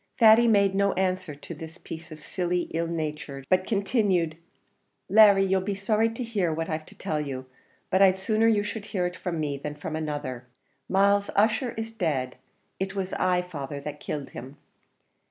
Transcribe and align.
Thady 0.17 0.47
made 0.47 0.73
no 0.73 0.93
answer 0.93 1.35
to 1.35 1.53
this 1.53 1.77
piece 1.77 2.11
of 2.11 2.23
silly 2.23 2.61
ill 2.73 2.87
nature, 2.87 3.43
but 3.49 3.67
continued 3.67 4.35
"Larry, 5.07 5.45
you'll 5.45 5.61
be 5.61 5.75
sorry 5.75 6.09
to 6.09 6.23
hear 6.23 6.51
what 6.51 6.67
I've 6.71 6.87
to 6.87 6.95
tell 6.97 7.21
you, 7.21 7.45
but 7.91 8.01
I'd 8.01 8.17
sooner 8.17 8.47
you 8.47 8.63
should 8.63 8.85
hear 8.87 9.05
it 9.05 9.15
from 9.15 9.39
me 9.39 9.57
than 9.57 9.75
from 9.75 9.95
another. 9.95 10.47
Myles 10.89 11.29
Ussher 11.35 11.75
is 11.77 11.91
dead; 11.91 12.37
it 12.79 12.95
was 12.95 13.13
I, 13.13 13.43
father, 13.43 13.79
that 13.81 13.99
killed 13.99 14.31
him." 14.31 14.57